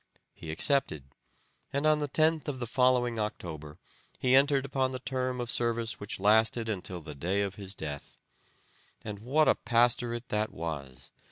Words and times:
He 0.33 0.49
accepted, 0.49 1.03
and 1.71 1.85
on 1.85 1.99
the 1.99 2.07
10th 2.07 2.47
of 2.47 2.59
the 2.59 2.65
following 2.65 3.19
October 3.19 3.77
he 4.17 4.35
entered 4.35 4.65
upon 4.65 4.89
the 4.93 4.97
term 4.99 5.39
of 5.39 5.51
service 5.51 5.99
which 5.99 6.19
lasted 6.19 6.67
until 6.67 7.01
the 7.01 7.13
day 7.13 7.43
of 7.43 7.53
his 7.53 7.75
death. 7.75 8.19
And 9.05 9.19
what 9.19 9.47
a 9.47 9.53
pastorate 9.53 10.29
that 10.29 10.51
was! 10.51 11.11